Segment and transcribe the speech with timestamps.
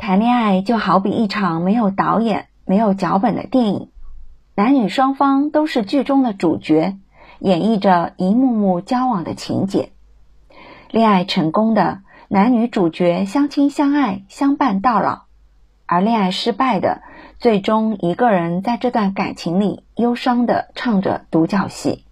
[0.00, 3.90] 谈恋爱就好比一场没有导演、没有脚本的电影，
[4.54, 6.96] 男女双方都是剧中的主角，
[7.38, 9.90] 演绎着一幕幕交往的情节。
[10.90, 15.24] 恋爱成功的男女主角相亲相爱、相伴到老，
[15.84, 17.02] 而恋爱失败的，
[17.38, 22.06] 最终一个人在这段感情里忧伤的唱着独角戏。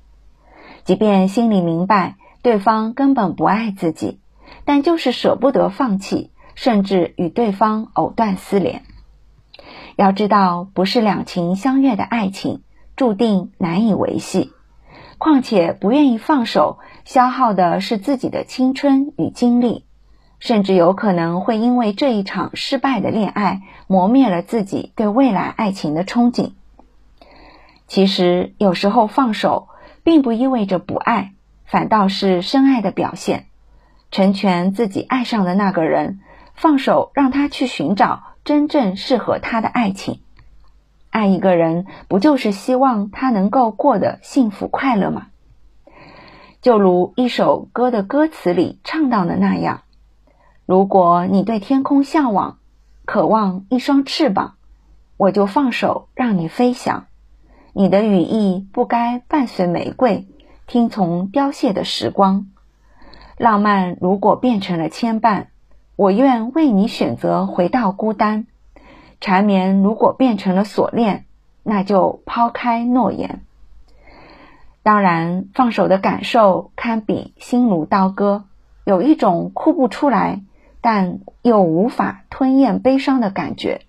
[0.84, 4.20] 即便心里明白对方根本不爱自己，
[4.66, 6.32] 但就是舍不得放弃。
[6.60, 8.82] 甚至与对方藕断丝连。
[9.94, 12.62] 要知道，不是两情相悦的爱情
[12.96, 14.50] 注定难以维系。
[15.18, 19.84] 况且，不愿意放手，消耗的是自己的青春与精力，
[20.40, 26.54] 甚至有可能会因为这一场失败的恋爱，磨灭了自己对未来爱情的憧憬。
[27.86, 29.68] 其实，有时候放手，
[30.02, 33.46] 并不意味着不爱，反倒是深爱的表现，
[34.10, 36.18] 成全自己爱上的那个人。
[36.60, 40.20] 放手，让他去寻找真正适合他的爱情。
[41.08, 45.28] 爱一个人，不就是希望他能够过得幸福快乐吗？
[46.60, 49.82] 就如一首歌的歌词里唱到的那样
[50.66, 52.58] ：“如果你对天空向往，
[53.04, 54.54] 渴望一双翅膀，
[55.16, 57.06] 我就放手让你飞翔。
[57.72, 60.26] 你的羽翼不该伴随玫瑰，
[60.66, 62.48] 听从凋谢的时光。
[63.36, 65.46] 浪漫如果变成了牵绊。”
[65.98, 68.46] 我愿为你选择回到孤单，
[69.20, 71.24] 缠绵如果变成了锁链，
[71.64, 73.40] 那就抛开诺言。
[74.84, 78.44] 当然，放手的感受堪比心如刀割，
[78.84, 80.42] 有一种哭不出来，
[80.80, 83.80] 但又无法吞咽悲伤的感觉。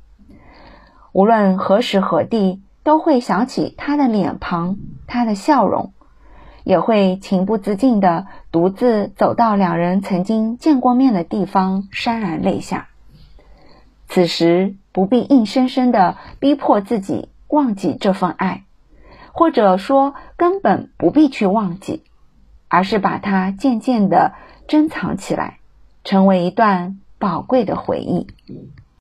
[1.11, 5.94] 无论何时何地，都会想起他的脸庞，他的笑容。
[6.63, 12.88] 也会情不自禁地独自走到两人曾经见过面的地方，潸然泪下。
[14.07, 18.63] 此时不必硬生生地逼迫自己忘记这份爱，
[19.31, 22.03] 或者说根本不必去忘记，
[22.67, 24.34] 而是把它渐渐地
[24.67, 25.59] 珍藏起来，
[26.03, 28.28] 成为一段宝贵的回忆。